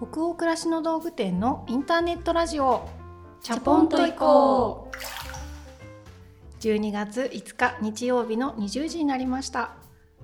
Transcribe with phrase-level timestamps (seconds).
[0.00, 2.88] 北欧暮らしの道具店のインターネットラジオ。
[3.42, 6.62] チャポンと行こう。
[6.62, 9.72] 12月5日日曜日の20時になりました。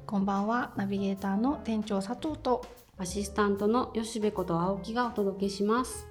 [0.06, 0.72] こんばんは。
[0.76, 2.64] ナビゲーターの店長佐藤と。
[2.98, 6.06] アシスタントの吉部こと青木がお届けします。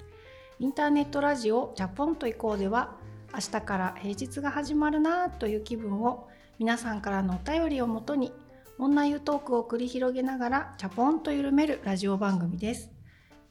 [0.60, 2.96] インターネットラジオジャポンと行こうでは
[3.34, 6.28] 明日から平日が始まるなという気分を
[6.60, 8.34] 皆さんからのお便りをもとに
[8.78, 12.93] 女湯トークを繰り広げながらチャポンと緩めるラジオ番組です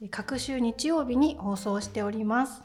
[0.09, 2.63] 各週日曜日に放送しております。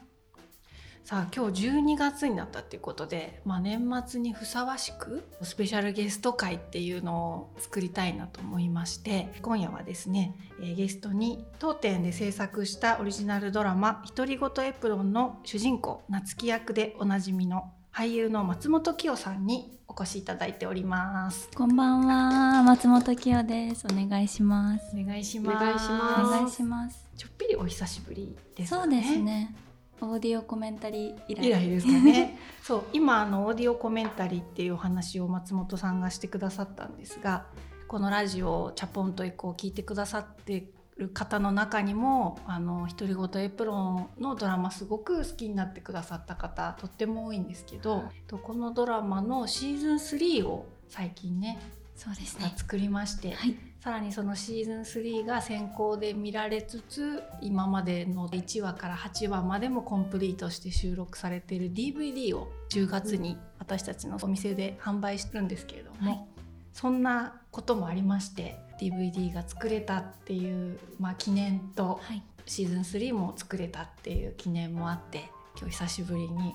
[1.09, 21.49] さあ今日12月になったっていうことで、まあ、年末にふさわしくスペシャルゲスト会っていうのを作りたいなと思いまして今夜はですね、えー、ゲストに当店で制作したオリジナルドラマ「独り言エプロン」の主人公夏木役でおなじみの俳優の松本清さんにお越しいただいております。
[21.55, 22.61] こんばんは。
[22.61, 23.87] 松本清です。
[23.87, 24.95] お願いします。
[24.95, 25.57] お願いします。
[25.57, 29.53] お願いしますちょっぴりお久しぶりです、ね、そうですね。
[29.99, 31.47] オーディオコメンタリー以来。
[31.47, 32.39] 以来ですかね。
[32.63, 37.45] そう今あのオーディオコメンタリーっていうお話を松本さんがしてくださったんですが
[37.89, 48.05] このラジオチャポンと以降聞いてくださってる方の中にも「あの独り言エプロン」のドラマすごく好きになってくださった方とっても多いんですけど、
[48.41, 51.59] このドラマのシーズン3を最近ね
[51.95, 52.53] そうですね。
[52.55, 66.25] 作りまして、はい、さらにそのシーズン3が先行で見られつつ今までの1話から8話までもコンプリートして収録されている DVD を10月に私たちのお店で販売してるんですけれども、はい、
[66.73, 76.53] そんなこともありまして DVD が作れたっていう、まあ、記念と、はい、シーズン3も作れたっていう記念もあって今日久しぶりに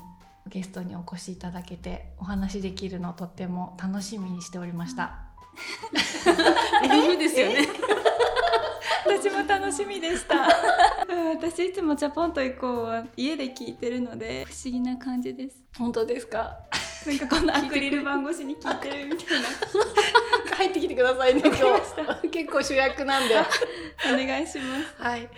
[0.48, 5.23] ゲストにお越しいただけてお話できるのをとっても楽しみにしておりました。
[6.88, 7.69] ダメですよね。
[9.06, 10.47] 私も楽しみでした。
[11.34, 15.62] 私いつもジャポンと行こうは家で聞いてるので不思議な感じです。
[15.78, 16.56] 本当ですか？
[17.06, 19.48] なんかこのアクリル板越しに聞いてるみたいな。
[20.56, 22.28] 入ってきてくださいね今日。
[22.31, 23.34] 結構主役なんで。
[24.06, 25.03] お願いします。
[25.03, 25.28] はい。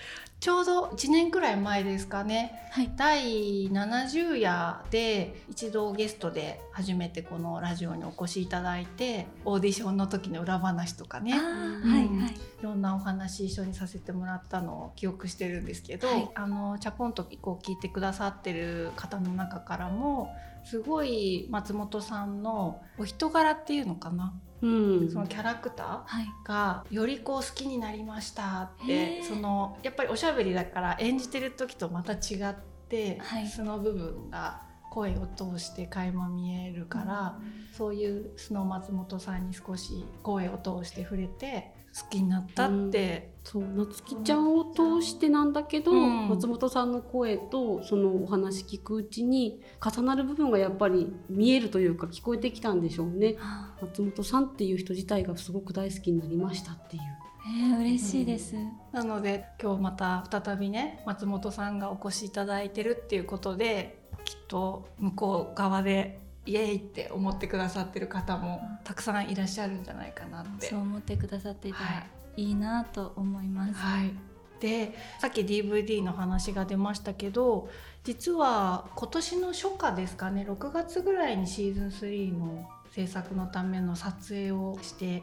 [0.47, 20.31] ちょうど1年くらい前ですかね、はい、第70夜で一度ゲストで初めてこのラジオにお越しいただいてオーディションの時の裏話とかね、うん、はいはい、いろんなお話一緒にさせてもらったのを記憶してるんですけど、はい、あのチャポンとこう聞いてくださってる方の中からも
[20.62, 24.69] すごい松本さんのお人柄っていうのかなう
[25.05, 32.17] ん、そのキャラクターがよりこう好きになりましたって、そのやっぱりおしゃべりだから演じてる時とまた違
[32.50, 32.55] っ
[32.89, 53.37] て、はい、素の部分が声を通して垣間見えるから、うん、そういう素の松本さんに少し声を通して触れて好きになったって、うん、そう夏希ちゃんを通してなんだけど、うん、松本さんの声とそのお話聞くうちに重なる部分がやっぱり見えるというか聞こえてきたんでしょうね。
[53.81, 57.03] 松本さんっていう人自体がすごく大好きになりましたっていう。
[57.49, 70.67] えー、嬉しいです、うん、なので今日また再びね松本さんがお越しいただいてるっていうことできっと向こう側でイエーイって思ってくださってる方もたくさんいらっしゃるんじゃないかなって。
[70.67, 72.06] そう思ってくださっていたら
[72.37, 74.13] いいなと思います、はい、
[74.61, 77.69] でさっき DVD の話が出ましたけど
[78.05, 85.23] 実は今年の初夏ですかね6月ぐらいにシーズン3の制作のための撮影をして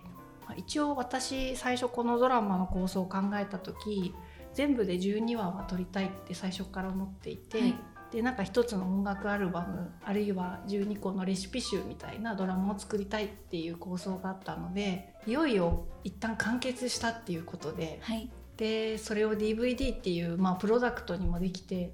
[0.57, 4.13] 一応私最初このドラマの構想を考えた時
[4.53, 7.75] 全部で12話は撮りたいって最初から思っていて、はい、
[8.13, 21.91] でなんか一つの音楽アルバムあるいは12個のレシピ集みたいなドラマを作りたいっていう構想があったのでいよいよ一旦完結したっていうことで、はい、でそれを DVD っていう、まあ、プロダクトにもできて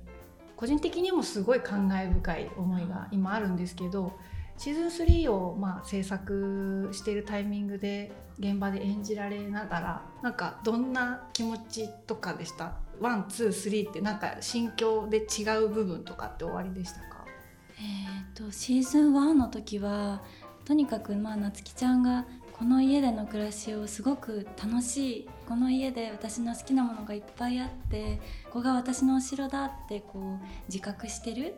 [0.57, 4.11] 個人的にもすごい感慨深い思いが今あるんですけど
[4.57, 12.73] シーズン3をまあ制作しているタイミングで現場で演じられながらなんかどんな気持ちとかでした？
[12.99, 17.25] one two three ってなんか心境で違う部分とかって終わりでしたか？
[17.77, 20.21] えーと、シーズン1の時は
[20.65, 31.55] とにかくまあ夏希ちゃんがこの家での暮らしをすごく楽しいこの家で私の好きなものがいっぱいあってここが私のお城だってこう自覚してる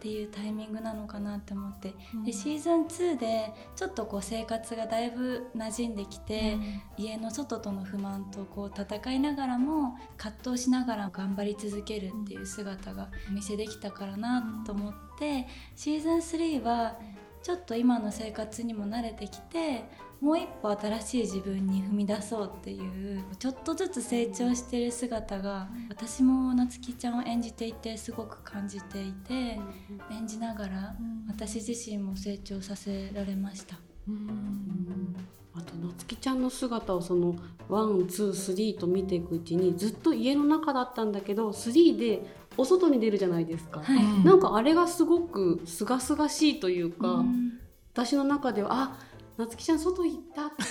[0.00, 6.54] っていうタイミングなのかなって思って、うん、でシーズン2でちょっとこう生活がだいぶ馴染んできて、
[6.98, 16.96] うん、家の外との不満とこう戦いながらも葛藤しながら頑張り続けるっていう姿がお見せできたからなと思って、シーズン3は
[17.42, 19.84] ちょっと今の生活にも慣れてきて
[20.20, 29.58] もう一歩新しい自分に踏み出そうっていうちょっとずつ成長してる姿が私もなつきちゃんを演じていてすごく感じていて
[30.10, 30.94] 演じながら
[31.26, 33.76] 私自身も成長させられました。
[35.52, 37.34] あとなつきちゃんの姿をその
[37.68, 42.22] one two three と見ていくうちにずっと家の中だったんだけど three で
[42.56, 44.24] お外に出るじゃないですか、はい。
[44.24, 47.58] なんかあれがすごく清々しいというか、うん。
[47.92, 50.46] 私の中ではあなつきちゃん外行った？
[50.46, 50.62] って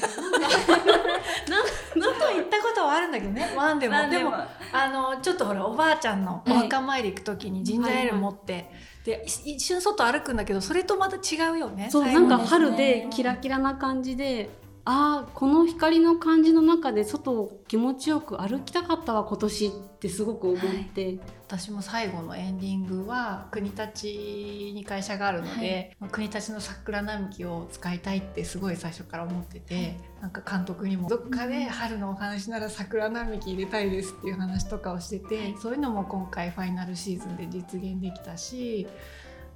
[1.99, 3.53] 外行ったことはあるんだけどね。
[3.57, 3.95] one でも。
[4.09, 4.33] でも。
[4.71, 6.59] あのちょっとほらおばあちゃんのおはい。
[6.63, 8.69] 墓参り行く時にジンジャーエール持って、
[9.03, 14.49] でい一瞬外歩くんだけどそれとまた違うよねそうなんか春でキラキラな感じで
[14.85, 20.61] あーこの光の感じの中で外を気持ちよく歩きたかったわ今年ってすごく思っ
[20.93, 38.87] て、私も最後のエンディングは国立に会社があるので、まあ国立の桜並木を使いたいってすごい最初から思ってて、なんか監督にもどっかで春のお話なら桜並木入れたいですっていう話とかをしてて、そういうのも今回ファイナルシーズンで実現できたし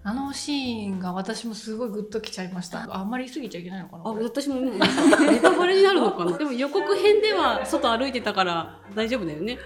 [0.06, 2.86] あのシーンが私もすごいグッときちゃいました。
[2.90, 4.80] あんまり過ぎちゃいけないのかなあ私もネ
[5.40, 6.38] タバレになるのかな。
[6.38, 9.58] でも予告編では外歩いてたから大丈夫だよね。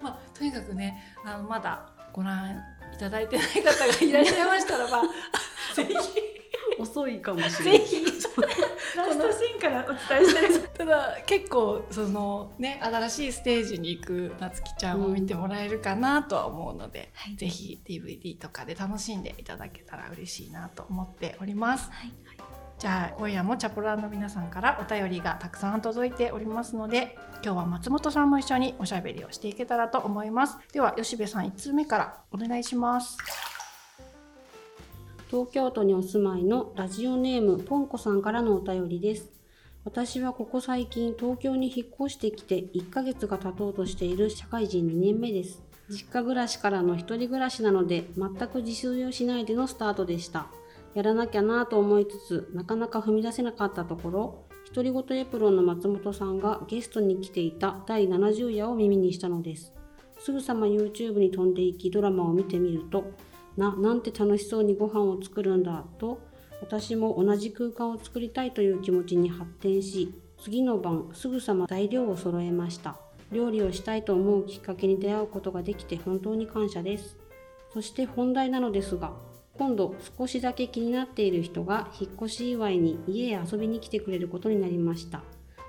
[0.00, 2.62] まあ、とにかくねあのまだご覧
[2.94, 5.02] いただいてない方がいらっしゃいましたらば
[5.74, 6.39] ぜひ
[6.80, 7.78] 遅いかもしれない。
[7.80, 8.04] ぜひ。
[8.96, 10.68] ラストシーンからお伝えしてる。
[10.76, 17.36] ただ結構そのね新しいステージに行くなつきちゃんを見てもらえるかなとは思うので、はい。
[17.36, 21.90] ぜひ DVD とかで楽しんでいただけたら嬉しいなと思っております。
[21.90, 22.12] はい。
[22.78, 30.56] じゃあ今夜もチャポラーの皆さんからお便りがたくさん届いておりますので今日は松本さんも一緒におしゃべりをしていけたらと思います。
[30.72, 33.18] では吉部さん1通目からお願いします
[35.30, 39.30] 東京都にお住まいのラジオネームポンコさんからのお便りです。
[39.84, 45.62] 私はここ最近東京に引っ越してきて1ヶ月が経とうとしている社会人2年目です。
[45.88, 50.48] 実家暮らしからの一人暮らしなので全く自炊をしないでのスタートでした。
[50.94, 59.72] やらなきゃなぁと思いつつなかなか踏み出せなかったところ独り言エプロンの松本さんがゲストに来ていた第70夜を耳にしたのです。
[60.18, 63.12] すぐさま YouTube に飛んでいきドラマを見てみると
[63.60, 66.18] ななんて楽しそうにご飯を作るんだと
[66.62, 72.96] 私も同じ空間を作りたいという気持ちに発展し次の晩すぐさま材料を揃えました。
[73.30, 77.16] 料理をしたいと思うきっかけに出会うことができて本当に感謝です。
[77.72, 79.12] そして本題なのですが
[79.54, 85.22] 今度少しだけ気になっている人が引っ越し祝いに家へ遊びに来てくれることになりました。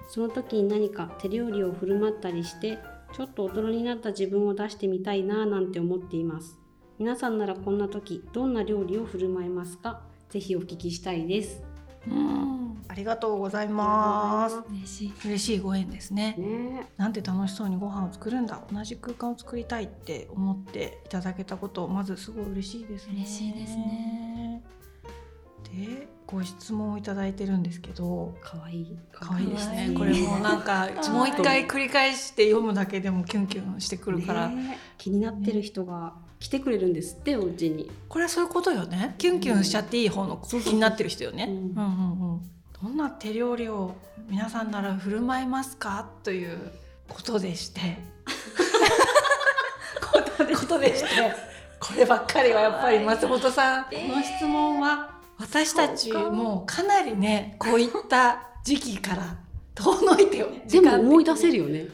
[0.10, 2.80] その時に何か手料理を振る舞ったりして
[3.14, 6.61] ちょっと大人になった自分を出してみたいなぁなんて思っています。
[7.02, 10.04] 皆さんならこんな時どんな料理を振る舞いますか？
[10.30, 11.64] ぜひお聞きしたいです。
[12.08, 12.80] うん。
[12.88, 14.62] ありがとうございます。
[14.70, 15.14] 嬉しい。
[15.26, 16.36] 嬉しいご縁ですね。
[16.38, 16.92] ね。
[16.98, 18.62] なんて楽しそうにご飯を作るんだ。
[18.72, 23.14] 同じ空間を作りたいって思っていただけたことまずすごい嬉しいですね。
[23.16, 24.64] 嬉しいですね。
[25.64, 28.36] でご質問をいただいてるんですけど。
[28.42, 28.98] 可愛い。
[29.12, 29.96] 可愛いですね。
[29.98, 34.78] これもうなんかもう一回繰り返して読むだけでもキュンキュンしてくるから、ね。
[35.00, 37.90] 気になってる人が来てくれるんですってお家に。
[38.10, 39.16] これはそういうことよね。
[39.20, 41.52] キュンキュンしちゃっていい方の気になってる人よね、うん。
[41.52, 42.42] うんうんうん。
[42.82, 43.96] どんな手料理を
[44.28, 46.10] 皆さんなら振る舞いますか？
[46.24, 46.58] という
[47.08, 47.80] ことでして。
[50.12, 51.08] ことでして。
[51.80, 59.36] こればっかりはやっぱり松本さんこの質問は私たちもうかなりねこういった時期から
[59.74, 61.88] 遠のいてよでも思い出せるるよね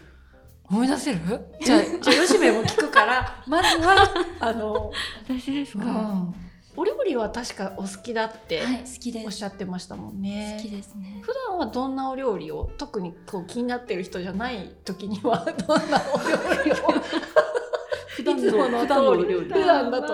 [0.69, 1.19] 思い出せる？
[1.62, 4.07] じゃあじゃあ吉部も聞くから まずは
[4.39, 4.91] あの
[5.27, 6.36] 私ですうん、
[6.75, 9.25] お料理は確かお好きだってはい好きです。
[9.25, 10.59] おっしゃってましたもんね。
[10.62, 11.19] 好きですね。
[11.21, 16.75] 普段はどんなお料理を特にこう気になってる人じゃない時には どんなお料理を？
[18.17, 19.53] 普段のの普段の料理。
[19.53, 20.13] 普段だと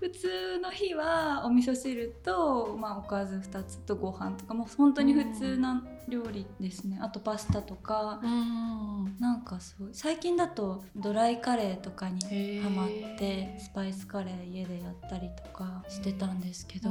[0.00, 6.98] 普通の日はお味噌汁と、まあ、おかず2つとご飯とかもう本当に普通な料理ですね。
[7.02, 8.20] あとパスタとか。
[8.22, 9.16] うん。
[9.18, 12.88] なんかそう最近だとドライカレーとかにハマっ
[13.18, 16.90] てスパイスカレー家でやったりとかしてたんですけど、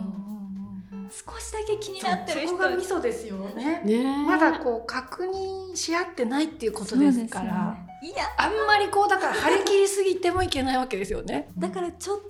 [1.09, 3.81] 少しだけ気になってる人がミソですよね。
[3.85, 4.25] ね。
[4.25, 7.77] まだこう確認し合ってないっていうことですから。
[8.01, 11.49] いやあんまりこうだから張り切りすぎてもいけないわけですよね。
[11.57, 12.27] だからちょっとだ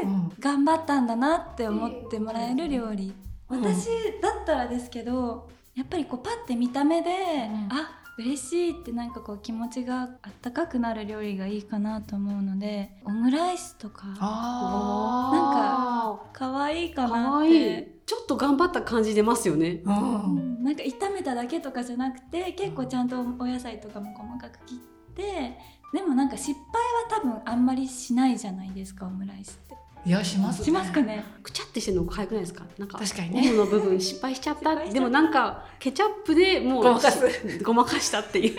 [0.00, 0.32] けうん。
[0.38, 3.14] 頑張ったんだなって思ってもらえる料理、
[3.48, 3.60] うん。
[3.62, 3.86] 私
[4.20, 7.10] だったらですけどやっぱりこうパッて見た目で、
[7.46, 7.68] ん。
[7.70, 10.08] あ嬉しいってなんかこう気持ちがあっ
[10.42, 17.92] たかくなる料理がいいかなと思うのでオムライスとかなんか可愛いかなって。
[18.04, 19.80] ちょっと頑張った感じ出ますよね。
[19.84, 20.58] ううん。
[20.60, 25.56] んなんか炒めただけとかじゃなくて結構ちゃんとお野菜とかも細かく切って
[25.94, 26.68] でもなんか失敗は
[27.08, 29.76] 多分あんまりしないじゃないですかオムライスって。
[30.04, 30.64] いやしますね。
[30.64, 31.24] しますかね。
[31.42, 32.64] くちゃってしてるのが早くないですか？
[32.76, 33.50] なんか確かにね。
[33.50, 34.84] オムの部分失敗しちゃった。
[34.84, 37.62] でもなんかケチャップでもうごまかす。
[37.62, 38.58] ごまかしたっていう。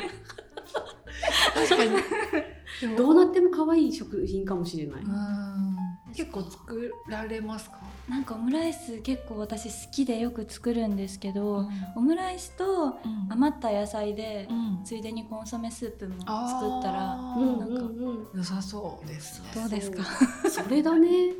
[1.53, 2.95] 確かに。
[2.97, 5.77] どうなっても可愛い食品かもしれない、うん。
[6.15, 7.79] 結構作られますか、
[8.09, 12.97] なんかオムライス結構私好きでよく作るんですけど、オムライスと
[13.29, 14.73] 余った野菜でうん。
[14.83, 19.51] ついでにコンソメスープも作ったらなんかうんうん良さそうですね。
[19.55, 20.03] どうですか。
[20.49, 21.33] それだね。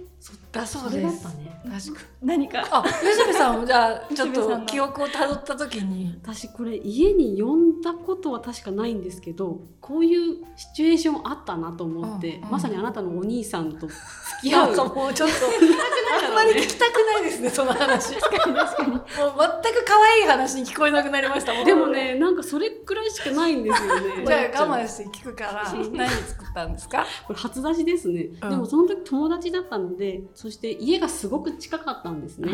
[0.53, 1.61] だそうそれですだったね。
[1.81, 2.65] 確か何か？
[2.71, 6.17] あ吉部さんもじゃあちょっと記憶をたどった時に。
[6.23, 12.51] 私これ家に呼んだことは確かないんですけどこういうシチュエーションあったなと思って、うんうん。
[12.51, 13.99] まさにあなたのお兄さんと付
[14.43, 14.75] き合う。
[14.95, 15.35] もうちょっと。
[16.25, 18.15] あんまり聞きたくないですねその話。
[18.15, 18.91] 確かに確かに。
[18.91, 24.25] もう全く可愛い話に聞こえなくなりましたもんでもねなんかそれくらいしかないんですよね。
[24.27, 27.05] じゃあ我慢して聞くから何作ったんですか？
[27.27, 28.49] これ初出しですね、うん。
[28.49, 32.51] でもその時友達だったのでそして家がすごく近かったんですね、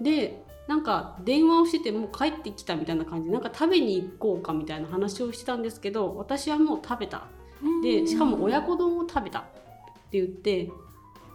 [0.00, 7.24] でなんか電話をしててもう帰ってきたみたいな感じでなんか食べに行こうかみたいな話をしてたんですけど私はもう食べた。
[7.82, 9.42] でしかも親子丼を食べたっ
[10.10, 10.70] て言って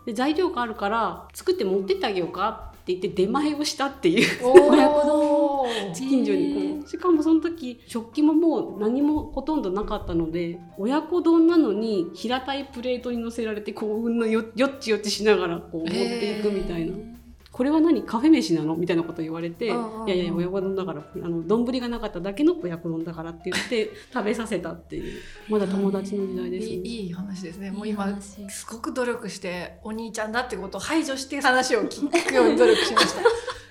[0.05, 4.45] で材料があるから作って持ってってあげようかって言って出前をしたっていう。
[4.45, 5.93] 親子丼。
[5.93, 6.79] 近所に。
[6.81, 17.12] こうしかもその時食器ももう何もほとんどなかったので親子丼なのに平たいプレートに乗せられてこううんのよよっちよっちしながらこう持っていくみたいな。
[17.53, 18.01] これは何？
[18.03, 18.75] カフェ飯なの？
[18.75, 19.69] みたいなこと言われて「い
[20.07, 26.74] やいや親子丼だからあの丼がなかっただけの親子丼だから」って言って 食べさせたっていうまだ友達の時代ですね。
[26.74, 27.69] いいいい話ですね。
[27.72, 33.22] もう今話すごく努力してお兄ちゃんだってことを排除して話を聞くように努力しました。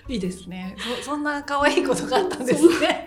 [0.09, 0.77] いいですね。
[1.01, 3.07] そそんな可愛いことがあったんですね。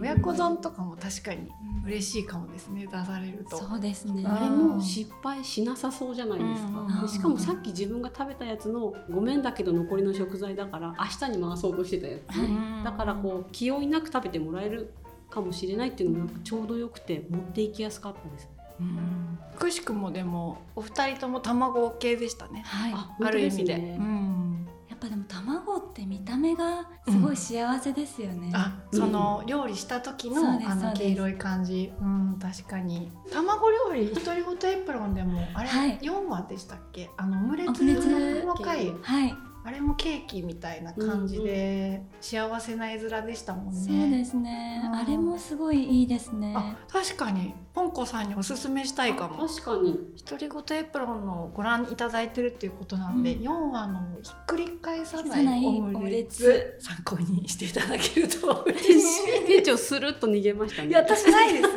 [0.00, 1.50] 親子丼とかも確かに
[1.84, 2.86] 嬉しいかもですね。
[2.86, 3.56] 出されると。
[3.56, 14.92] そうですねあれも失敗しなさそうじゃないですか、うんでしかもさっき自分が食べたやつのごめんだけど残りの食材だから明日に回そうとしてたやつね、うんだからこう気負いなく食べてもらえる
[15.30, 18.48] かもしれないっていうのもなんかちょうどよくて持っていきやすかったです
[18.80, 22.62] うんくしくもでもお二人とも卵系でしたね。
[22.64, 23.76] はいあある意味で。
[23.76, 31.92] ねうんぱでも卵って見た目がすごい幸せですよね、あ、その料理した時の、あの黄色い感じ。
[32.00, 33.10] うん、確かに。
[33.32, 37.10] 卵料理、独り言エプロンでも、あれ、はい四話でしたっけ？
[37.16, 38.94] あのオムレツの回。
[39.02, 39.34] はい
[39.68, 43.80] あれもケーキみたいな感じで、幸せな絵面でしたもんね。
[43.80, 49.46] そうですねうんあれもすごいいいですねあ、確かに、ポンコさんにおすすめしたいかも。
[49.46, 59.44] 確かに独り言エプロンのご覧いただいてるっていうことなんで、うん4話のひっくり返さないいオムレツ参考にしていただけると嬉しい。
[59.46, 61.68] 店長スルッと逃げましたねいや私ないです。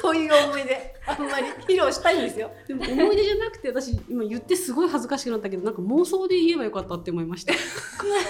[0.00, 0.94] そういう思い出。
[1.06, 2.50] あんまり披露したいんですよ。
[2.66, 7.52] でも思い出じゃなくて私今言ってすごい恥ずかしくなったけどなんか妄想で言えばよかったって思いました。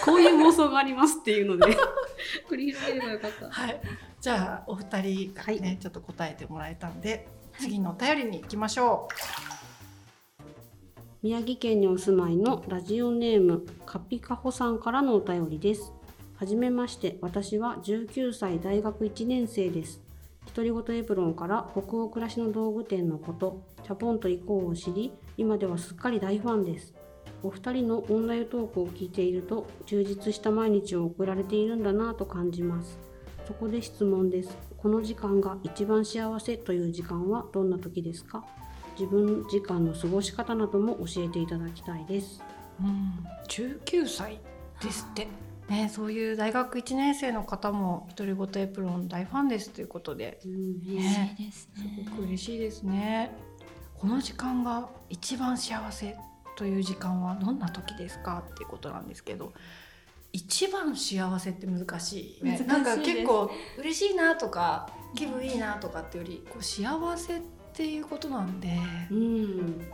[0.04, 1.76] こういう妄想がありますっていうので。
[2.48, 3.50] 繰り広げればよかった。
[3.50, 3.80] はい。
[4.20, 9.08] じゃあお二人がね、ちょっと答えてもらえたんで、次のお便りに行きましょ
[11.22, 15.92] 宮城県にお住まいのラジオネームカピカホさんからのお便りです。
[16.36, 17.18] はじめまして。
[17.20, 20.02] 私は19歳大学1年生です
[20.54, 26.94] 独り言エプロンから北欧暮らしの道具店のことチャポンと行こうを知り今ではすっかり大ファンです
[27.42, 32.98] お二人のオンライントークを聞いていると充実した毎日を送られているんだなぁと感じます
[33.46, 38.44] そこで質問ですこの時間が一番幸せという時間はどんな時ですか？
[38.98, 42.42] 自分時間の過ごし方なども教えていただきたいです。
[42.80, 42.84] う。
[42.84, 44.40] ん、19歳
[44.82, 45.49] ですって。
[45.70, 50.40] ね、そういう大学1年生の方も独り言エプロン大ファンですということで。
[50.44, 53.30] うん嬉しいですすねごく嬉しいですね。
[53.94, 56.16] この時間が一番幸せ
[56.56, 59.52] という時間はどんな時ですかっていうことなんですけど。
[60.32, 62.64] 一番幸せって難しい,、難しいです。
[62.64, 67.40] なんか結構嬉しいなとか気分いいなとかってよりこう幸せっ
[67.72, 68.78] ていうことなんで、
[69.10, 69.84] うん、で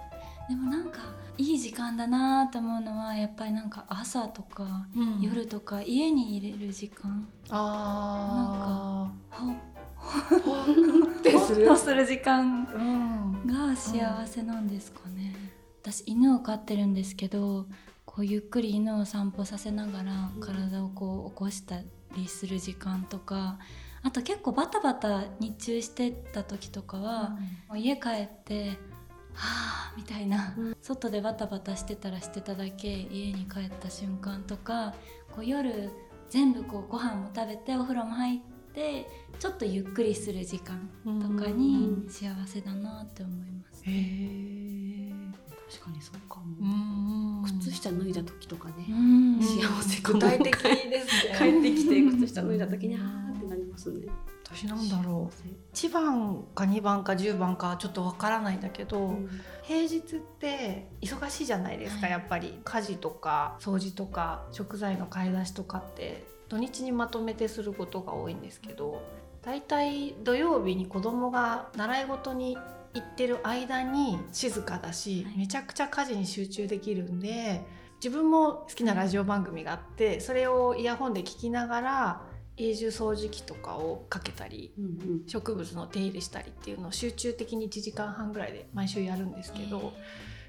[0.51, 0.99] もなんか
[1.39, 4.87] いい時間だなと思うのはやっぱりなんか朝とか
[5.21, 7.29] 夜とか家に入れる時間。
[7.51, 9.55] あほあ
[10.43, 11.67] ほってする。
[11.67, 12.67] とする時間。
[12.75, 13.47] うん。
[13.47, 15.35] が幸せなんですかね、
[15.83, 17.67] 私犬を飼ってるんですけど
[18.05, 21.77] こうゆっくり犬を散歩させながら体をこう起こした
[22.17, 23.59] りする時間とか
[24.03, 27.37] あと結構バタバタ日中してた時とかは、
[27.75, 28.79] 家帰って
[29.37, 34.95] はあみたいな、うん外でバタバタしてたらしてただけ家に帰った瞬間とか
[35.33, 35.91] こう夜
[36.31, 38.41] 全部こうご飯も食べてお風呂も入っ
[38.73, 39.07] て
[39.39, 43.83] ちょっとゆっくりする時間とかに幸せだなって思います。
[43.85, 44.97] へえ。
[45.71, 49.41] 確かにそうかも、うん靴下脱いだ時とかね、うん。
[49.41, 50.19] 幸せかも。
[50.21, 51.35] 具体的ですね。
[51.39, 54.07] 帰ってきて靴下脱いだ時にあーってなりますね
[54.57, 55.75] 私なんだろう。
[55.75, 59.29] 1番か2番か10番かちょっとわからないんだけど、うん。
[59.63, 62.11] 平日って忙しいじゃないですか、はい。
[62.13, 62.59] やっぱり。
[62.65, 69.03] 家事とか掃除とか食材の買い出しとかって土日にまとめてすることが多いんですけど
[69.43, 72.57] だいたい土曜日に子供が習い事に
[72.95, 75.39] 行ってる間に静かだし、はい。
[75.39, 77.65] めちゃくちゃ家事に集中できるんで
[78.03, 82.23] 自分も好きなラジオ番組があってそれをイヤホンで聞きながら
[82.57, 89.93] 永住掃除機とかをかけたりうんうん植物の手入れしたりっていうのを集中的に1時間半ぐらいで毎週やるんですけど、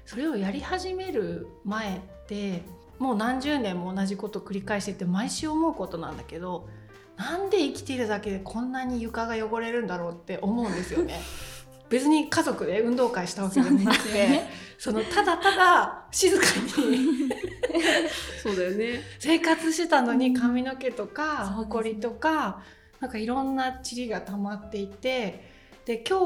[0.06, 2.62] それをやり始める前って
[2.98, 6.68] もう何十年も同じこと繰り返してて毎週思うことなんだけど
[7.16, 11.20] なんで生きているだけでこんなに床が汚れるんだろうって思うんですよね。
[11.88, 14.50] 別に家族で運動会したわけでもなくてね。
[14.78, 16.44] そのただただ静か
[16.86, 17.28] に
[18.40, 19.00] そうだよね。
[19.18, 22.62] 生活してたのに髪の毛とかほこりとか
[23.00, 25.48] なんかいろんな塵が溜まっていて
[25.84, 26.22] で今日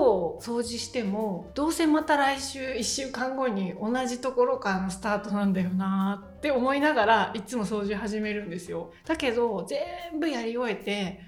[0.47, 8.93] 掃除してもどうせまた来週1週間後に同じところからのスタートなんだよなって思いながらいつも掃除始めるんですよ。
[9.07, 11.21] だけど全部やり終えて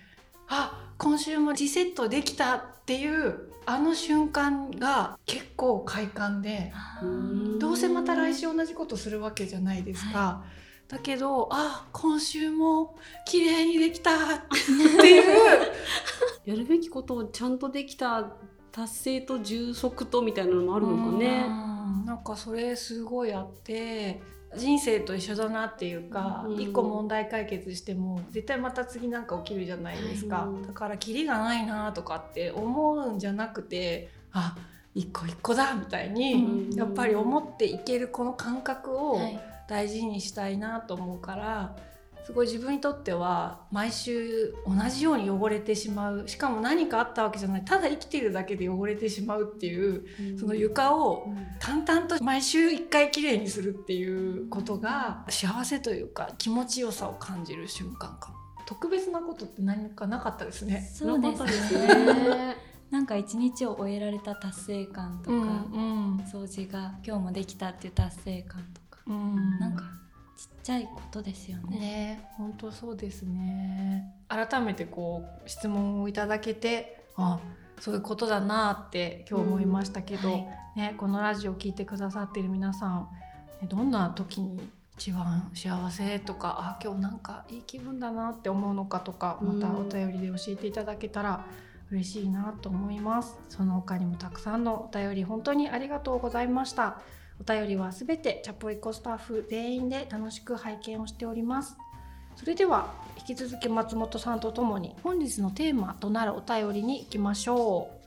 [0.49, 6.73] あ今週もリセットできたっていうあの瞬間が結構快感で。
[7.03, 10.45] うんどうせまた来週同じことするわけじゃないですか。
[10.89, 14.17] だけどあ今週も綺麗にできたっ
[15.01, 15.25] ていう
[16.45, 18.33] やるべきことをちゃんとできた
[18.71, 21.47] 達成と充足とみたいなのもあるのかね。
[22.05, 24.21] なんかそれすごいあって
[24.57, 26.61] 人生と一緒だなっていうか、うん。
[26.61, 30.67] 一個問題解決しても絶対また次なんか起きるじゃないですか、うん。
[30.67, 34.57] だからキリがないなとかって思うんじゃなくてあ
[34.95, 36.75] 一個一個だみたいに、うん。
[36.75, 39.41] やっぱり思っていけるこの感覚を、はい。
[39.67, 41.77] 大事にしたいなと思うから
[42.25, 47.65] すごい自分にとっては毎週同じように汚れてしまうしかも何かあったわけじゃない。
[47.65, 50.07] ただ生きているだけで汚れてしまうっていう
[50.39, 51.47] その床をうん。
[51.61, 58.31] 淡々と毎週1回きれいにするっていうことが幸せというか気持ちよさを感じる瞬間か。
[58.31, 60.91] も特別なことって何かなかったですね。
[60.93, 61.95] そうですね。
[62.15, 62.57] ね。
[62.91, 66.17] なんか一日を終えられた達成感とか、うん。
[66.21, 69.59] 掃除が今日もできたっていう達成感とか、うん。
[69.59, 69.85] なんか
[70.65, 71.79] ちっちゃいことですよね。
[71.79, 72.29] ね。
[72.39, 74.15] 本当そうですね。
[74.29, 77.39] 改めてこう質問をいただけてあ
[77.81, 80.47] そういうことだなって今日思いましたけど、はい。
[80.75, 83.09] ね、このラジオを聞いてくださっている皆さん
[83.61, 91.45] ねどんな時に一番幸せとかあ今日なんかいい気分だなって思うのかとかまたお便りで教えていただけたら
[91.91, 93.37] 嬉しいなと思います。
[93.51, 97.01] その他にもたくさんのお便り本当にありがとうございました
[97.41, 101.77] お便りはすべてチャポイコスタッフ全員で楽しく拝見をしております
[102.37, 108.05] それでは引き続き松本さんとともに本日のテーマとなるお便りに行きましょう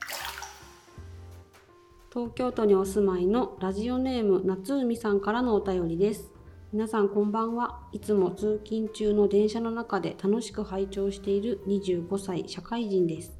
[2.18, 6.32] 東京都にお住まいのラジオネーム夏海さんからのお便りです。
[6.74, 7.82] 皆さんこんばんは。
[7.92, 13.38] いつも通勤中の電車の中で楽しく拝聴している25歳社会人です。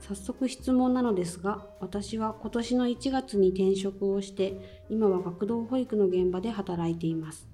[0.00, 7.48] 早速質問なのですが、私は今年の1月に転職をして、今は学童保育の現場で働いています。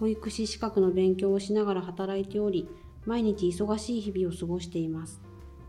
[0.00, 2.68] 保育士資格の勉強をしながら働いており、
[3.06, 5.20] 毎日忙しい日々を過ごしています。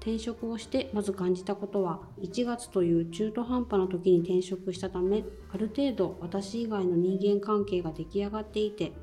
[0.02, 8.94] 転職をしてまず感じたことは1月という中途半端な時に転職したためある程度私以外の人間関係が出来上がっていて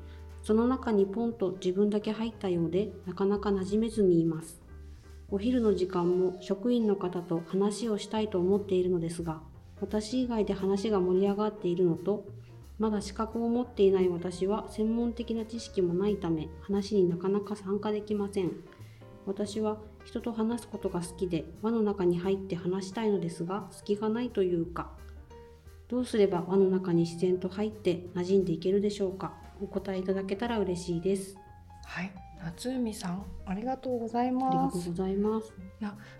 [0.43, 4.58] その中にポンと自分だけ入ったようでなかなか馴染めずにいます
[5.31, 9.41] お昼の時間も職員の方と話をしたいと思っているのですが
[9.81, 12.25] 私以外で話が盛り上がっているのと
[12.79, 18.51] まだ資格を持っていない私は専門的な知識もないため話になかなか参加できません。
[19.25, 24.89] 私は人と話すことが好きで輪の中に入って話したいのですが隙がないというか
[25.87, 31.37] どうすれば輪の中に自然と入って馴染んでいけるでしょうかお答えいただけたら嬉しいです。
[31.85, 32.28] はい。
[32.43, 35.53] 夏海さんありがとうございありがますとうございます。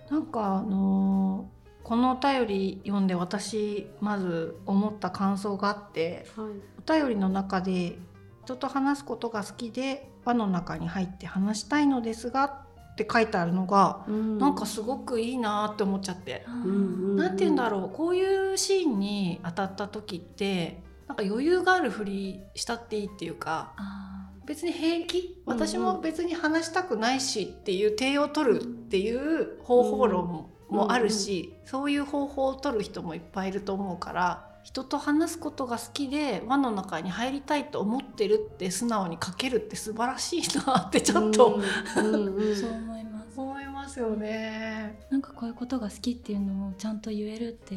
[0.09, 7.01] なんかあのーこのお便り読んで私まず思った感想があってはい。
[7.01, 7.97] お便りの中で
[8.43, 16.73] 人と話すことが好きで輪の中に入って話したいのですがって書いてあるのが、なんかすごくいいなって思っちゃって、あーうんう
[17.13, 17.15] ん。
[17.15, 24.18] なんて言うんだろうこういうシーンに当たった時ってなんか余裕があるふりしたっていいっていうかあ
[24.49, 25.39] 別に平気？
[25.45, 41.61] 私も別に話したくないしっていう手を取るっていう方法論もあるし、そういう方法を取る人もいっぱいいると思うから人と話すことが好きで輪の中に入りたいと思ってるって素直に書けるって素晴らしいなってちょっと、
[41.93, 43.39] そう思います。
[43.39, 44.99] 思いますよね。
[45.11, 47.75] なんかこういうことが好きっていうのをちゃんと言えるって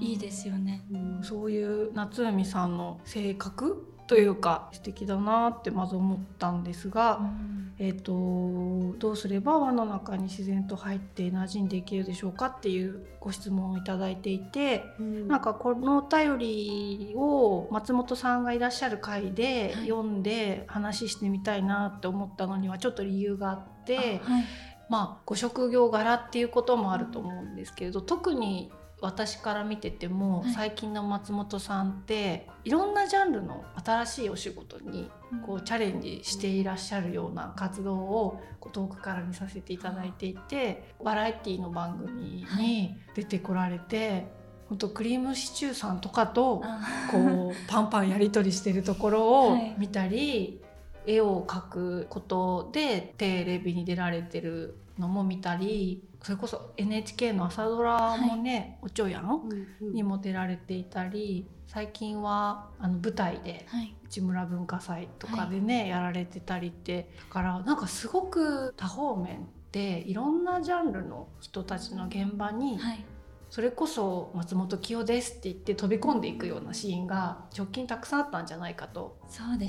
[0.00, 0.84] いいですよね。
[1.22, 3.97] そういう夏海さんの性格？
[4.08, 23.96] というか素敵だなってまず思ったんですが、うん、えーと、どうすれば輪の中に自然と入って馴染んでいけるでしょうかっていうご質問をいただいていて、うん、なんかこのお便りを松本さんがいらっしゃる回で読んで話してみたいなって思ったのにはちょっと理由があって。
[23.96, 24.44] はい。
[24.88, 35.10] まあ、ご職業柄っていうこともあると思うんですけれど特に私から見てても、はい、最近の松本さんっていろんなジャンルの新しいお仕事に
[35.46, 38.40] こうチャレンジしていらっしゃるような活動を
[38.72, 44.08] 遠くから見させていただいていてバラエティの番組に出てこられて。
[44.08, 44.26] はい
[44.68, 46.62] 本当クリームシチューさんとかと
[47.10, 50.60] こう パンパンやり取りしてるところを見たり、
[51.06, 59.48] 絵を描くことでテレビに出られてるのも見たりそれこそ NHK の朝ドラもね「はい、おちょやん」
[59.80, 63.66] にも出られていたり最近はあの舞台で
[64.04, 73.04] 内村文化祭とかでね、はい、やられてたりってだからなんかすごく多方面でいろんなジャンルの人たちの現場に、はい、
[73.50, 79.18] それこそ松本清ですって言って飛び込んでいくようなシーンが直近たくさんあったんじゃないかと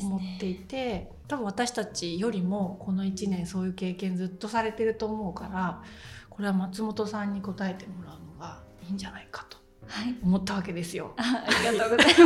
[0.01, 5.81] 思っていて、ね、多分私たちよりもこの1年そういう経験ずっとされてると思うから。
[6.39, 9.57] これは松本さんに答えてもらうのがいいんじゃないかと
[10.23, 11.11] 思ったわけですよ。
[11.17, 12.19] はい、あありがとうございます。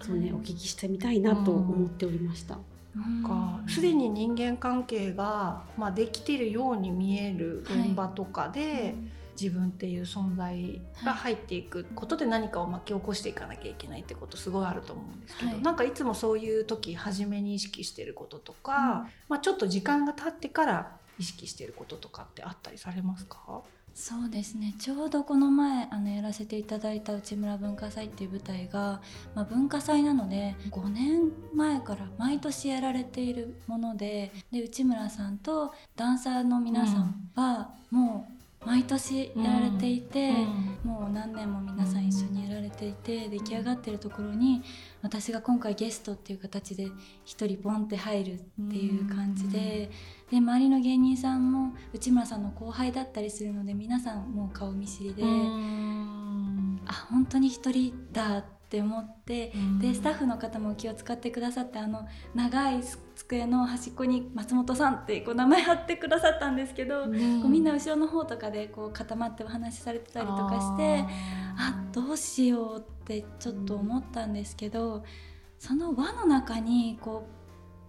[0.08, 2.56] そうね、お聞きしてみたいなと思っておりました。
[2.94, 8.94] なんかすでに人間関係が、まあ、できてるように見える現場とかで、はい
[9.40, 18.82] 自分っていう存在が入っていくことで何かを巻き起こしていかなきゃいけないってことすごいあると思うんですけど、はい、なんかいつもそういう時初めに意識してることとか、うん、
[19.28, 23.62] まあ、ちょっと時間が経ってから意識していることとかってあったりされますか？
[23.92, 24.74] そうですね。
[24.78, 29.02] ちょうどこの前あのやらせていただいた内村文化祭っていう舞台が、
[29.34, 40.30] まあ、文化祭なので5年前から毎年やられているものでで内村さんとダンサーの皆さんはもう毎年やられていて、
[40.84, 44.62] うん、もう何年も皆さん一緒にやられていて、出来上がってるところに
[45.02, 46.88] 私が今回ゲストっていう形で
[47.24, 48.38] 一人ボンって入るっ
[48.70, 49.90] ていう感じで、
[50.30, 62.06] で周りの芸人さんも内村さんの後輩だったりするので皆さんもう顔見知りで、あ本当に一人だってって思って、うん、でスタッフの方も気を使ってくださってあの
[62.36, 62.80] 長い
[63.16, 71.04] 机の端っこに松本さんってこう名前貼ってくださったんですけど、うん、こうみんな後ろの方とかでこう固まってお話しされてたりとかして
[71.58, 75.02] あどうしようってちょっと思ったんですけど、
[75.58, 77.40] その輪の中にこう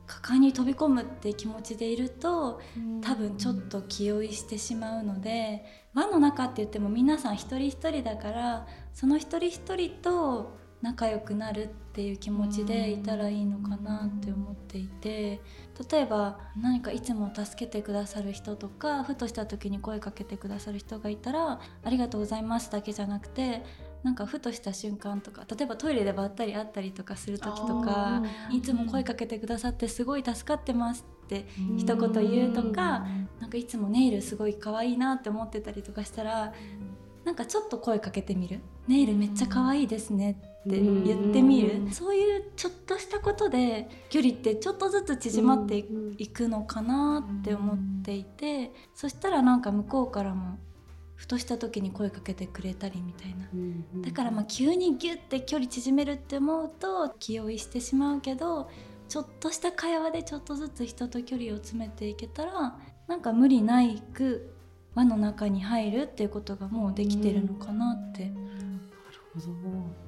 [0.07, 2.59] 果敢に飛び込むって気持ちでいると
[3.01, 5.63] 多分ちょっと気負いしてしまうので
[5.93, 15.41] 輪の中って言っても皆さん一人一人だからその一人一人と仲良くなるっていう気持ちでいたらいいのかなって思っていて
[15.91, 23.63] 例えば何かいつも助けてくださる人とかふとした時に声かけてくださる人がいたら「ありがとうございます」だけじゃなくて
[24.03, 31.45] なんかふとした瞬間とか例えばトイレでばったり会ったりとかする時とか「いつも声かけてくださってすごい助かってます」って
[31.77, 33.05] 一言言うとか
[33.39, 36.53] なんかいつもネイルすごい可愛いなって思ってたりとかしたら
[37.23, 40.31] なんかちょっと声かけてみる「ネイルめっちゃ可愛いですね」
[40.67, 41.91] って言ってみる？
[41.91, 45.85] そういうちょっとしたことで距離ってちょっとずつ縮まって
[46.17, 50.57] いくのかなって思っていてそしたらなんか向こうからも
[51.15, 53.47] ふとした時に声かけてくれたりみたいな。
[54.01, 58.69] だからまあ急にギュッて距離縮めるって思うと気負いしてしまうけど
[59.07, 64.53] ちょっとした会話でちょっとずつ人と距離を詰めていけたらなんか無理ないく
[64.95, 68.25] 輪の中に入るっていうことがもうできてるのかなって。
[68.25, 68.39] なる
[69.33, 69.39] ほ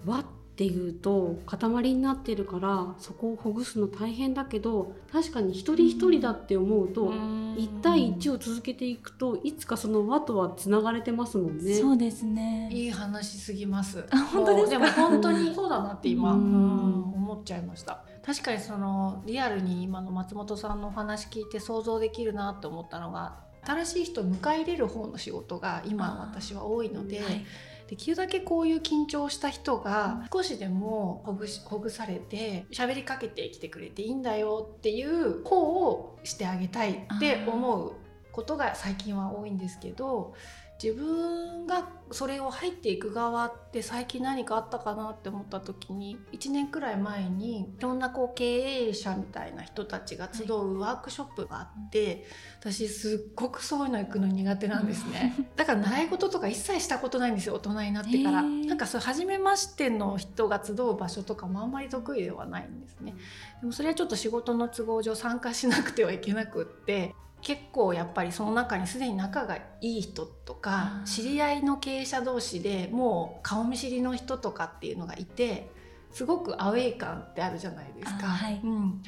[0.05, 11.73] ど輪っていうと塊になってるからそこをほぐすの大変だけど確かに一人一人だって思うと1対1を続けていくといつかその輪とはつながれてますもんね。
[11.73, 14.05] そうですねいい話すぎます。
[14.11, 18.03] あ本当ですでも本当にそうだなって今思っちゃいました。
[18.23, 27.21] 確かにそのリアルに今の松本さんのお話聞いて想像できるなって思ったのが新しい人を迎え入れる方の仕事が今私は多いので。
[27.21, 27.45] はい
[27.93, 37.93] できるだけこういう緊張した人が少しでもほぐしほぐされて喋りかけてきてくれていいんだよっていう方をしてあげたいって思う
[38.31, 40.33] ことが最近は多いんですけど
[40.81, 48.43] 自分がそれを入っていく側って最近何かあったかなって思った時に1年くらい前にいろんなこう経
[48.87, 52.25] 営者みたいな人たちが集うワークショップがあって
[52.59, 55.35] 私すっごくそういうの行くの苦手なんですね。
[55.57, 58.41] だから習い事とか一切したことないんですよ大人になってから。
[58.41, 63.15] なんかそう初めましての人が集う場所とかもあんまり得意ではないんですね。
[63.61, 75.69] でもそれはちょっと仕事の都合上参加しなくてはいけなくって結構やっぱりその中にすでに仲がいい人とか知り合いの経営者同士でもう顔見知りの人とかっていうのがいて
[76.11, 78.27] すごくアウェイ感ってあるじゃないですか。
[78.27, 79.03] はい、うん、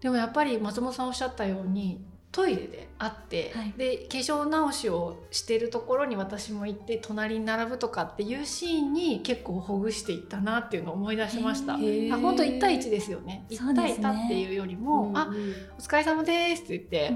[0.00, 11.74] でもやっぱり松本さんおっしゃったようにトイレで会って、はい、で化粧直しをしてるところに私も行って隣に並ぶとかっていうシーンに結構ほぐしていったなっていうのを思い出しました。
[11.74, 13.46] あ本当1対1ですよね。
[13.50, 15.30] 1対1っていうよりも「ね、あ
[15.78, 17.14] お疲れ様です」って言って。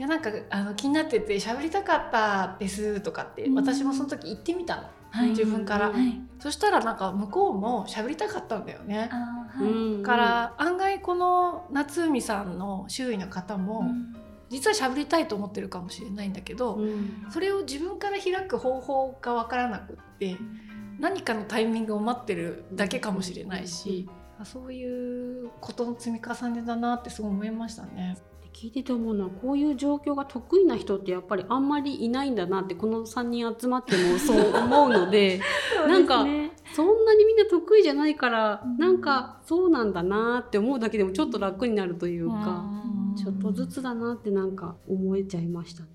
[0.00, 14.16] いやなんかあの気になってて喋りたかったですとかって私もその時言ってみたの、はい、自分から、はい、そしたらなんか向こうも喋りたかったんだよね、はい、から案外この夏海さんの周囲の方も、うん。
[14.48, 20.60] 実は喋りたいと思ってるかもしれないんだけど、うん、それを自分から開く方法が分からなくって、うん、
[20.98, 24.08] 何かのタイミングを待ってるだけかもしれないし、
[24.40, 28.16] うん、そういうことの積み重ねだなってすごい思いましたね。
[28.52, 35.40] 聞いてて思うのはこういう状況が得意な人ってやっぱりあんまりいないんだなってこの3人集まってもそう思うので
[35.86, 36.26] ね、なんか
[36.74, 42.64] そんなにみんな得意じゃないから、うん、なんかそうなんだなって思うだけでもちょっと楽になるというか。
[42.74, 45.88] うんちょっとずつだなってなんか思えちゃいましたね。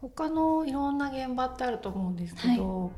[0.00, 2.90] 他のいろんな現場ってあると思うんですけど、はい、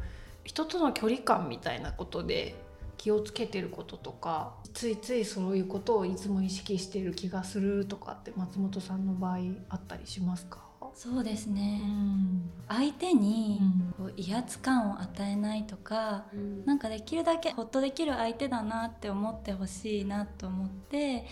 [0.44, 2.54] 人との距離感みたいなことで
[2.98, 10.68] 気をつけてることとかついついそういうことをいつも意識してる気がするとかって松本さんの場合あったりしますか？
[10.94, 13.60] そうですね、うん、相手に
[13.96, 21.26] こう威圧感を与えないとか、うん、なんかできるだけほっとできる相手だなって思ってほしいなと思って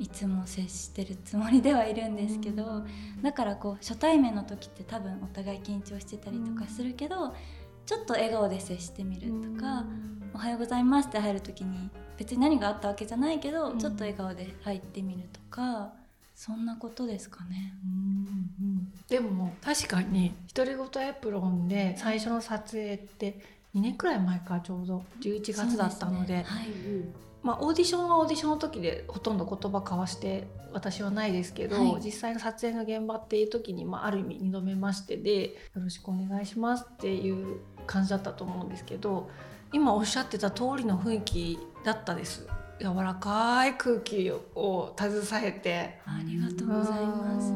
[0.00, 2.82] いつも接してるつもりではいるんですけど、
[3.22, 7.32] だからこう初対面の時って多分お互い緊張してたりとかするけど、
[7.86, 9.84] ちょっと笑顔で接してみるとか
[10.34, 15.92] 「おはようございます」って入る時に別に何があったわけじゃないけど、ちょっと笑顔で入ってみるとか。
[16.34, 17.74] そんなことですかね。
[17.84, 23.38] うんうん、でも確かに独り言エプロンで最初の撮影って
[23.74, 25.04] 2年くらい前かちょうど。
[25.20, 26.44] 11月だったので、ね。
[26.44, 26.66] はい、
[27.42, 39.28] まあ、オーディションはオーディションの時でほとんど言葉交わして私はないですけど、はい、実際の撮影の現場っていう時に、まあ、ある意味2度目ましてで「よろしくお願いします」っていう感じだったと思うんですけど
[39.74, 42.46] 今おっしゃってた通りの雰囲気だったです。
[42.80, 45.98] 柔らかい空気を携えて。
[46.06, 47.52] ありがとうございます。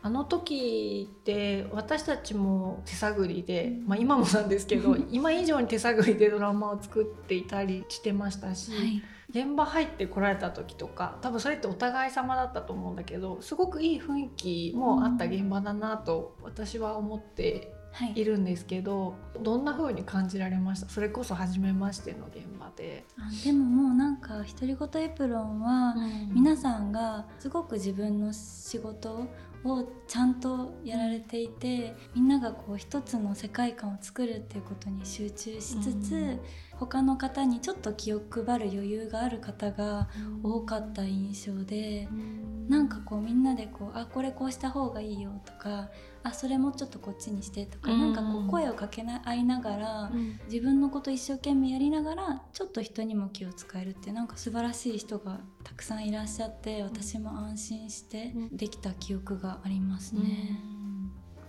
[0.00, 9.02] あの時って私たちも手探りで、まあ、今もなんですけど 今以上に手探りでドラマを作っていたりしてましたし、はい。
[9.28, 17.74] 現場入ってこられた時とか多分それってお互い様だったと思うんだけどすごくいい雰囲気もあった現場だなと私は思って
[18.14, 18.24] い。
[18.24, 20.88] るんですけど、はい、どんな風に感じられました？
[20.88, 23.04] それこそ初めましての現場で。
[23.18, 25.94] あでももうなんか独り言エプロンは
[26.32, 29.26] 皆さんがすごく自分の仕事
[29.64, 36.40] をちゃんとやられていてみんながこう一つの世界観を作るっていうことに集中しつつ、うん、
[36.76, 40.08] 他の方にちょっと気を配る余裕がある方が
[40.44, 45.88] 多かった印象で、うん、なんかこうみんなでこうあこれこうした方がいいよとか
[46.28, 60.60] あそれもちょっとこっちにしてとか、うん、なんかこう声をかけ合いながら、うん、自分のこと一生懸命やりながらちょっと人にも気を使えるってなんか素晴らしい人がたくさんいらっしゃって私も安心してできた記憶がありますね。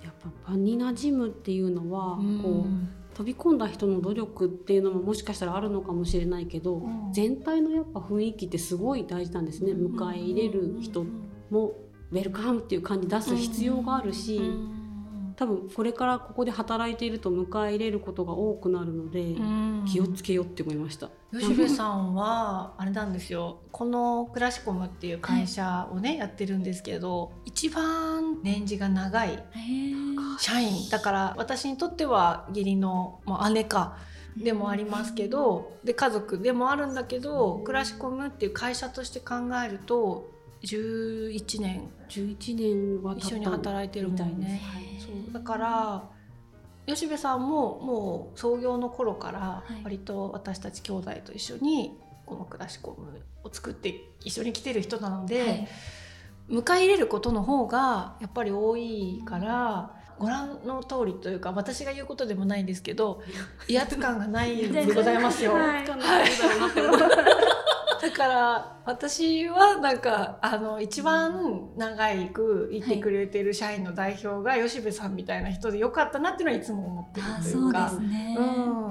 [0.03, 0.13] やっ
[0.43, 11.05] ぱ場に馴染むっていうのは、こう飛び込んだ人の努力っていうのももしかしたらあるのかもしれないけど、うん、全体のやっぱ雰囲気ってすごい大事なんですね、迎え入れる人
[11.49, 11.73] も
[12.11, 14.41] ウェルカムっていう感じ出す必要があるし、
[15.35, 19.35] 多分これからここで働いていると迎え入れることが多くなるので、
[19.87, 21.09] 気をつけようって思いました。
[21.31, 23.59] 吉部さんはあれなんですよ。
[23.71, 29.43] このクラシコムっていう会社をね、はい、やってるんですけど一番年次が長い
[30.39, 30.89] 社員。
[30.89, 33.97] だから私にとっては義理の、まあ、姉か
[34.35, 40.29] でもありますけどで家族でもあるんだけどクラシコムっていう会社として考えると
[40.63, 41.89] 11年。
[42.09, 44.61] 11年は一緒に働いてるみたいね、
[44.99, 45.33] そう。
[45.33, 46.03] だから
[46.85, 49.83] 吉部さんももう創業の頃からはい。
[49.83, 55.67] 割と私たち兄弟と一緒にこのクラシコムを作って一緒に来てる人なので、はい。
[56.49, 63.21] 迎え入れることの方がやっぱり多いからご覧の通りというか私が言うことでもないんですけど
[63.67, 65.53] 威圧感がないでございますよ。
[65.53, 65.85] はい
[68.01, 78.41] だから私はなんかあの一番長いくいてくれてる社員の代表が吉部さんみたいな人でよかったなっていうのはいつも思ってるあそううでね、う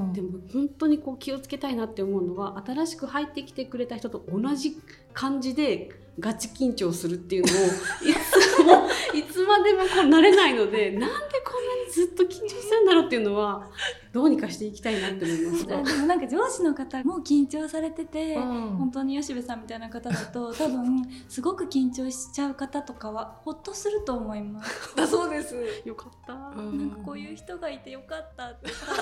[0.02, 0.12] ん。
[0.12, 4.76] でも本当にこう気をつけたいなって思うのは新しく入ってきてくれた人と同じ
[5.12, 8.37] 感じでガチ緊張するっていうのをいつも
[9.14, 13.68] いつまでもこう慣れないのでなんでこんなにずっと緊張するんだろうっていうのは
[14.12, 15.82] どうにかしていきたいなって思いました。
[15.82, 24.96] でもなんか上司の方も緊張されてて、うん本当に吉部さんみたいな方だと 多分すごく緊張しちゃう方とかはほっとすると思います。
[24.96, 25.56] だそうです。
[25.84, 26.32] よかった。
[26.32, 28.96] うんなんかこういう人がいてよかったって 思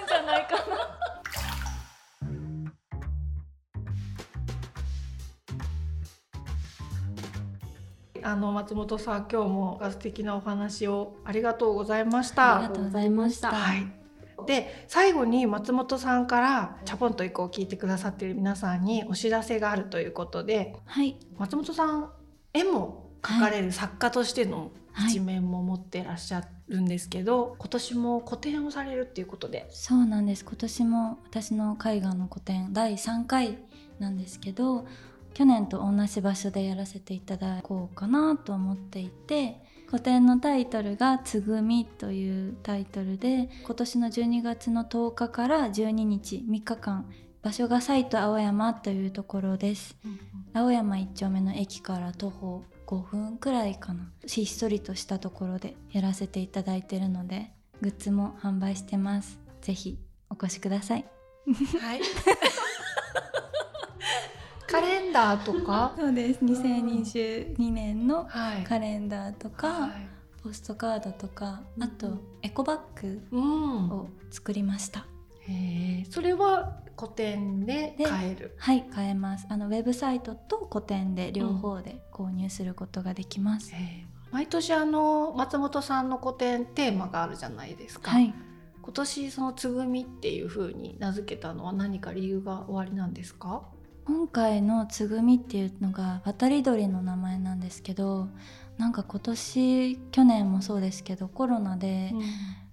[0.00, 1.05] うんじゃないかな。
[8.26, 12.74] あの松本さん今日も素敵なお話をありがとうございましありたが。
[12.74, 13.52] とうございました。
[13.52, 13.86] はい。
[14.46, 21.16] で最後に松本さんから「チャポンと以降」を聞いてくださっている皆さんにお知らせがあるということではい。
[21.38, 22.10] 松本さん
[22.52, 29.68] 絵も描かれる作家としてのはい一面も持ってらっしゃるんですけど、今年も個展をされるっていうことで。
[29.70, 33.58] そうなんです今年も私の絵画の個展第3回
[34.00, 34.86] なんですけど
[35.36, 47.04] 去年と同じ場所でやらせていただこうかなと思っていて個展のタイトルが「つぐみ」というタイトルで今年の12月の10日から12日3日間
[47.42, 49.94] 場所がサイト青山というところです。
[50.54, 54.10] 青山一丁目の駅から徒歩5分くらいかな。
[54.26, 59.38] ひっそりとしたところでやらせていただいてるのでグッズも販売してます。
[59.60, 59.98] ぜひ
[60.30, 61.04] お越しください。
[61.82, 62.00] はい。
[64.68, 65.94] カレンダーとか？
[65.98, 68.64] そうです2022年のはい。
[68.64, 69.90] カレンダーとか、はい
[70.42, 73.90] ポストカードとかあとエコバッグうん。
[73.90, 75.00] を作りました
[75.48, 76.04] へえ。
[76.08, 78.54] それは個展でで買える？
[78.56, 88.10] はい買えますあのウェブサイトと個展で両方で購入することができます、へえ毎年あの松本さんの個展テーマがあるじゃないですか。
[88.12, 88.32] はい
[88.82, 93.62] 今年そのつぐみっていう風に名付けたのは何か理由がおありなんですか？
[94.06, 98.28] 今回のつぐみっていうのが渡り鳥の名前なんですけど
[98.78, 102.12] なんか今年去年もそうですけどコロナで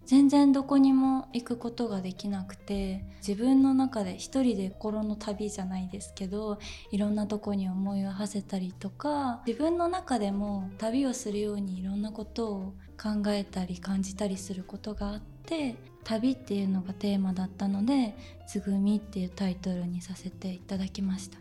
[0.06, 6.60] 全然どこにも行くことができなくて自分の中で一人で心の旅じゃないですけど
[6.92, 18.16] いろんなとこに思いを馳せたりとか自分の中でも旅をするようにいろんなことを考えたり感じたりすることがあって旅っていうのがテーマだったので
[18.48, 21.38] 「つぐみ」っていうタイトルにさせていただきました。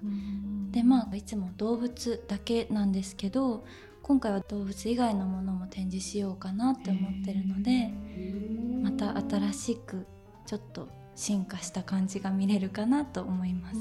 [0.70, 3.64] でまあいつも動物だけなんですけど
[4.02, 7.92] 今回は動物以外のものも展示しようかなって思ってるので
[8.82, 10.06] また新しく
[10.46, 13.78] ちょっと進化した感じが見れるかなと思います。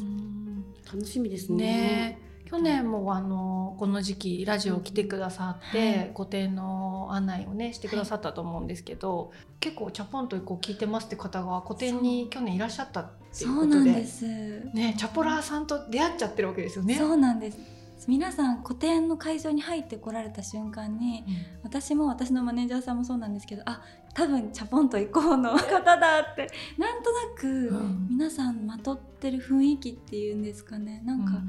[0.85, 1.57] 楽しみですね。
[1.57, 6.11] ねえ去年もあのこの時期ラジオ来てくださって、はい。
[6.13, 14.25] 個展の案内をねしてくださったと思うんですけど、結構チャポンとこう聞いてますって方が個展に去年いらっしゃったっていそううことでなんです。
[14.73, 16.97] ねチャポラーさんと出会っちゃってるわけですよね。
[16.97, 17.57] そうなんです。
[18.07, 21.23] 皆さん個展の会場に入ってこられた瞬間に
[21.63, 23.83] 私も私のマネージャーさんもそうなんですけどあ
[24.15, 28.07] 多分チャポンと行こうの方だってなんとなくうん。
[28.09, 31.01] 皆さんまとってる雰囲気っていうんですかね。
[31.05, 31.43] なんか、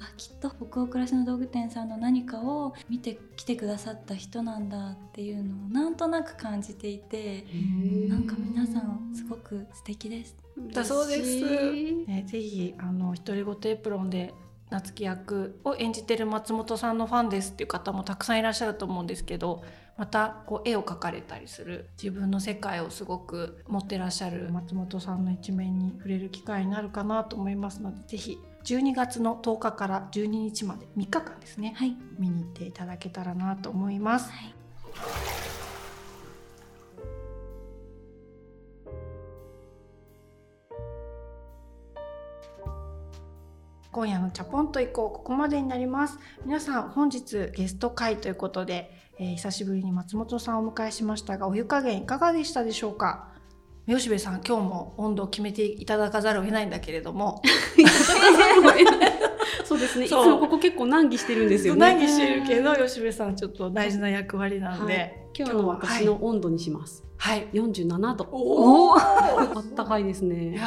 [0.00, 10.36] あきっと北欧暮らしの道具店さんの何かを見てきてくださった人なんだっていうのをなんとなく感じていてうんなんか皆さんすごく素敵です。
[10.72, 12.06] だそうです。
[12.06, 14.34] ね、ぜひあの独り言エプロンで
[14.70, 19.64] 夏木役を演じてる松本さんのファンですっていう方もたくさんいらっしゃると思うんですけど
[19.98, 34.30] またこう絵を描かれたりする自分の世界をすごく持ってらっしゃる松本さんの一面に触れる機会になるかなと思いますのでぜひ12月の10日から12日まで3日間ですねはい、見に行っていただけたらなと思います。
[34.30, 34.54] はい
[43.92, 53.28] 今夜のチャポンと行こうここまでになります皆さん本日ゲスト会ということで、えー久しぶりに松本さんをお迎えしましたがお湯加減いかがでしたでしょうか？
[53.88, 57.40] 吉部さん今日も温度を決めていただかざるを得ないんだけれども
[59.64, 60.04] そうですね。
[60.04, 61.80] いつそうもここ結構難儀してるんですよね。
[61.80, 67.04] 何してるけど吉部さんちょっと大事な役割なので、はい今日の私の温度にします。
[67.16, 67.46] はい。
[67.52, 68.26] 47度。
[68.32, 68.98] おお。
[68.98, 70.58] あったかいですいね。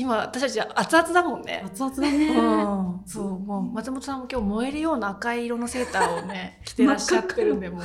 [0.00, 1.62] 今私たち熱々だもんね。
[1.66, 2.28] 熱々だね。
[2.28, 7.82] うん、そうもう松本さんも今日燃えるような赤い色のセーターをね 着てらっしゃってるんでもう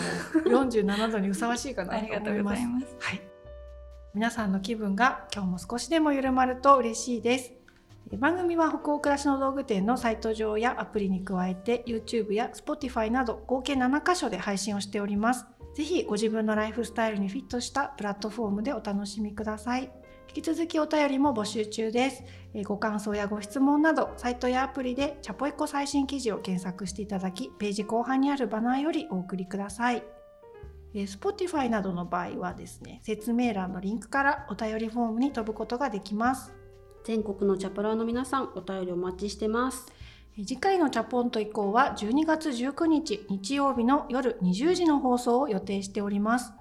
[0.49, 2.85] 47度にふさわしいかなとありがと思いますうござい。
[2.85, 2.95] ます。
[2.99, 3.21] はい。
[4.13, 7.51] 皆さんの気分が今日も少しでも緩まると嬉しいです。
[8.11, 15.45] え番組は北欧暮らしの道具店のサイト上やアプリに加えて YouTube や Spotify など合計7カ所で配信をしております。
[15.75, 19.91] ぜひご自分のライフスタイルにフィットしたプラットフォームでお楽しみください。
[20.35, 22.23] 引き続きお便りも募集中です。
[22.53, 30.03] えーご感想やご質問などサイトやアプリでチャポエコ最新記事を検索していただきページ後半にあるバナーよりお送りください。
[30.93, 36.51] えー Spotify などの場合はですね説明欄のリンクからお便りフォームに飛ぶことができます。
[37.05, 39.85] 全国のチャプラーの皆さん、お便りお待ちしてます。
[40.37, 46.51] えー次回のチャポンと以降は12月19日日曜日の夜20時の放送を予定しております。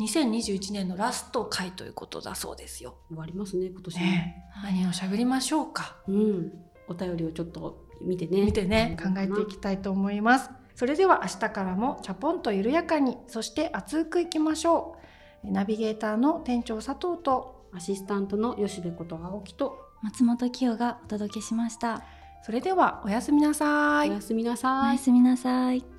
[0.00, 2.96] 2021年のラスト回ということだそうですよ。
[3.08, 4.04] 終わりますね、今年も。
[4.04, 5.96] ねえ何を喋りましょうか。
[6.06, 6.52] うん。
[6.88, 8.42] お便りをちょっと見てね。
[8.44, 14.96] 見てね考えていきたいと思いますそれでは明日からもチャポンと緩やかにそして熱くいきましょ
[15.44, 22.02] うナビゲーターの店長佐藤とアシスタントの吉部こと青木と、松本清がお届けしました。
[22.42, 24.98] それではおやすみなさいおやすみなおさいや。
[24.98, 25.97] すみなさい。